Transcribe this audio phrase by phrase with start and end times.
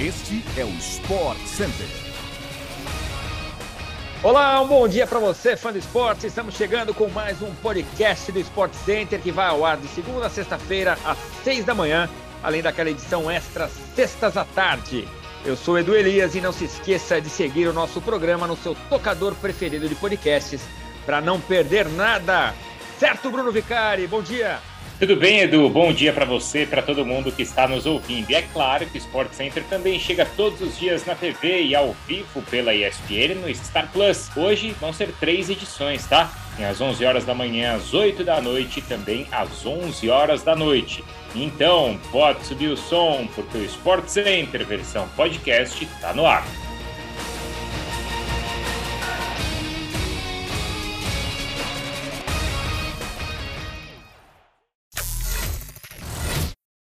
[0.00, 1.86] Este é o Sport Center.
[4.22, 6.26] Olá, um bom dia para você, fã do esporte.
[6.26, 10.28] Estamos chegando com mais um podcast do Sport Center que vai ao ar de segunda
[10.28, 12.08] a sexta-feira às seis da manhã,
[12.42, 15.06] além daquela edição extra sextas à tarde.
[15.44, 18.74] Eu sou Edu Elias e não se esqueça de seguir o nosso programa no seu
[18.88, 20.62] tocador preferido de podcasts
[21.04, 22.54] para não perder nada.
[22.98, 24.06] Certo, Bruno Vicari?
[24.06, 24.60] Bom dia.
[25.00, 25.66] Tudo bem, Edu?
[25.70, 28.28] Bom dia para você, para todo mundo que está nos ouvindo.
[28.28, 31.74] E é claro que o Sport Center também chega todos os dias na TV e
[31.74, 34.28] ao vivo pela ESPN no Star Plus.
[34.36, 36.30] Hoje vão ser três edições, tá?
[36.54, 40.42] Tem às 11 horas da manhã, às 8 da noite e também às 11 horas
[40.42, 41.02] da noite.
[41.34, 46.46] Então, pode subir o som, porque o Sport Center versão podcast está no ar.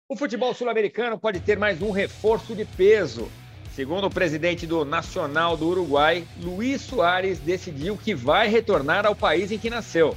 [0.06, 3.26] O futebol sul-americano pode ter mais um reforço de peso.
[3.72, 9.50] Segundo o presidente do Nacional do Uruguai, Luiz Soares decidiu que vai retornar ao país
[9.50, 10.14] em que nasceu.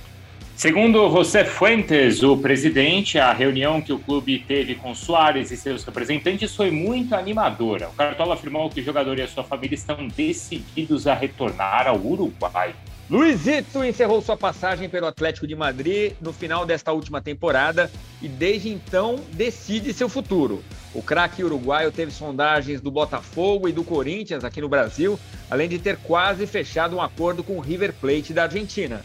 [0.57, 5.85] Segundo José Fuentes, o presidente, a reunião que o clube teve com Soares e seus
[5.85, 7.87] representantes foi muito animadora.
[7.87, 11.95] O Cartola afirmou que o jogador e a sua família estão decididos a retornar ao
[11.95, 12.75] Uruguai.
[13.09, 17.89] Luizito encerrou sua passagem pelo Atlético de Madrid no final desta última temporada
[18.21, 20.61] e desde então decide seu futuro.
[20.93, 25.17] O craque uruguaio teve sondagens do Botafogo e do Corinthians aqui no Brasil,
[25.49, 29.01] além de ter quase fechado um acordo com o River Plate da Argentina.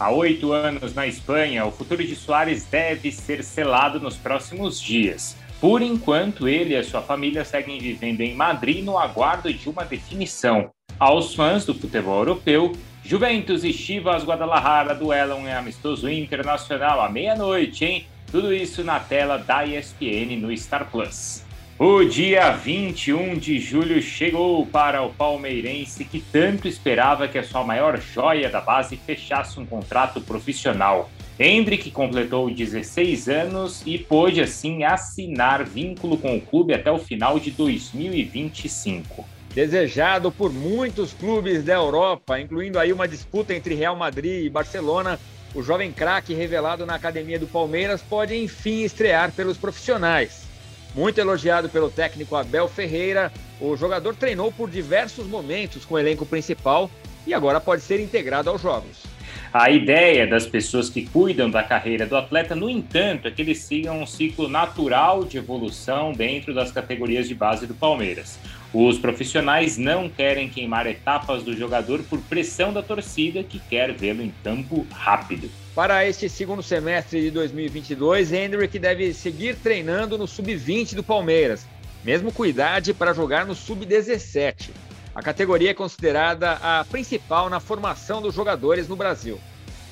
[0.00, 5.36] Há oito anos na Espanha, o futuro de Soares deve ser selado nos próximos dias.
[5.60, 10.72] Por enquanto, ele e sua família seguem vivendo em Madrid no aguardo de uma definição.
[10.98, 12.72] Aos fãs do futebol europeu,
[13.06, 18.06] Juventus e Chivas Guadalajara duelam em amistoso internacional à meia-noite, hein?
[18.30, 21.44] Tudo isso na tela da ESPN no Star Plus.
[21.78, 27.62] O dia 21 de julho chegou para o palmeirense que tanto esperava que a sua
[27.62, 31.10] maior joia da base fechasse um contrato profissional.
[31.38, 37.38] Hendrick completou 16 anos e pôde assim assinar vínculo com o clube até o final
[37.38, 39.26] de 2025.
[39.54, 45.16] Desejado por muitos clubes da Europa, incluindo aí uma disputa entre Real Madrid e Barcelona,
[45.54, 50.42] o jovem craque revelado na academia do Palmeiras pode enfim estrear pelos profissionais.
[50.92, 56.26] Muito elogiado pelo técnico Abel Ferreira, o jogador treinou por diversos momentos com o elenco
[56.26, 56.90] principal
[57.24, 59.13] e agora pode ser integrado aos jogos.
[59.56, 63.58] A ideia das pessoas que cuidam da carreira do atleta, no entanto, é que eles
[63.58, 68.36] sigam um ciclo natural de evolução dentro das categorias de base do Palmeiras.
[68.72, 74.22] Os profissionais não querem queimar etapas do jogador por pressão da torcida que quer vê-lo
[74.22, 75.48] em campo rápido.
[75.72, 81.64] Para este segundo semestre de 2022, Hendrick deve seguir treinando no sub-20 do Palmeiras,
[82.04, 84.70] mesmo com idade para jogar no sub-17.
[85.14, 89.38] A categoria é considerada a principal na formação dos jogadores no Brasil.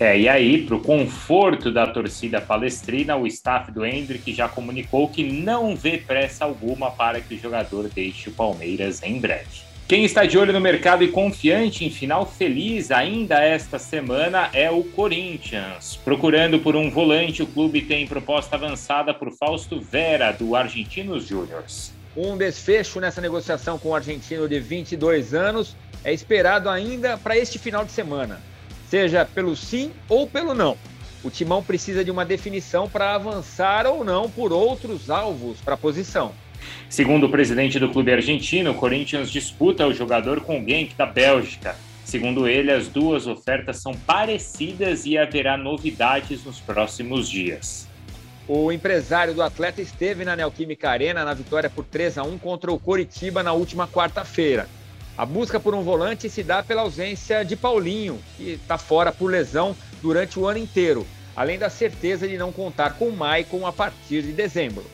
[0.01, 5.09] É, e aí, para o conforto da torcida palestrina, o staff do Hendrick já comunicou
[5.09, 9.73] que não vê pressa alguma para que o jogador deixe o Palmeiras em breve.
[9.87, 14.71] Quem está de olho no mercado e confiante em final feliz ainda esta semana é
[14.71, 16.01] o Corinthians.
[16.03, 21.93] Procurando por um volante, o clube tem proposta avançada por Fausto Vera, do Argentinos Júniors.
[22.17, 27.59] Um desfecho nessa negociação com o argentino de 22 anos é esperado ainda para este
[27.59, 28.41] final de semana
[28.93, 30.77] seja pelo sim ou pelo não.
[31.25, 35.79] O Timão precisa de uma definição para avançar ou não por outros alvos para a
[35.79, 36.35] posição.
[36.91, 41.07] Segundo o presidente do clube argentino, o Corinthians disputa o jogador com o Genk da
[41.07, 41.75] Bélgica.
[42.05, 47.89] Segundo ele, as duas ofertas são parecidas e haverá novidades nos próximos dias.
[48.49, 52.73] O empresário do atleta esteve na Neoquímica Arena na vitória por 3 a 1 contra
[52.73, 54.69] o Coritiba na última quarta-feira.
[55.17, 59.31] A busca por um volante se dá pela ausência de Paulinho, que está fora por
[59.31, 64.23] lesão durante o ano inteiro, além da certeza de não contar com Maicon a partir
[64.23, 64.85] de dezembro.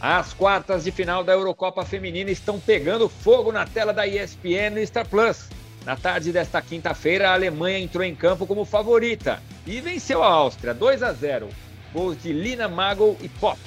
[0.00, 4.86] As quartas de final da Eurocopa Feminina estão pegando fogo na tela da ESPN e
[4.86, 5.48] Star Plus.
[5.84, 10.72] Na tarde desta quinta-feira, a Alemanha entrou em campo como favorita e venceu a Áustria
[10.72, 11.48] 2 a 0.
[11.92, 13.58] Gols de Lina Magel e Pop.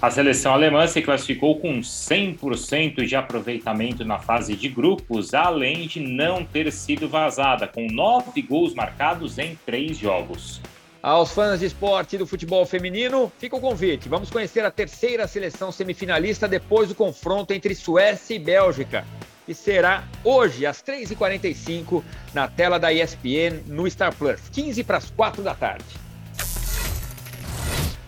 [0.00, 6.00] A seleção alemã se classificou com 100% de aproveitamento na fase de grupos, além de
[6.00, 10.60] não ter sido vazada, com nove gols marcados em três jogos.
[11.02, 14.08] Aos fãs de esporte do futebol feminino, fica o convite.
[14.08, 19.04] Vamos conhecer a terceira seleção semifinalista depois do confronto entre Suécia e Bélgica,
[19.44, 22.02] que será hoje às 3h45
[22.32, 26.04] na tela da ESPN no Star Plus, 15 para as 4 da tarde.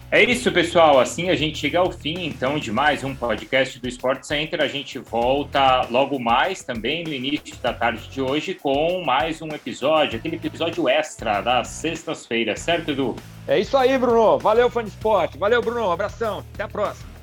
[0.09, 1.01] É isso, pessoal.
[1.01, 4.63] Assim a gente chega ao fim, então, de mais um podcast do Sport Center.
[4.63, 9.49] A gente volta logo mais, também no início da tarde de hoje, com mais um
[9.49, 13.17] episódio, aquele episódio extra das sextas-feiras, certo, Edu?
[13.49, 14.39] É isso aí, Bruno.
[14.39, 15.37] Valeu, fã de esporte.
[15.37, 15.89] Valeu, Bruno.
[15.89, 16.45] Um abração.
[16.55, 17.16] Até a próxima.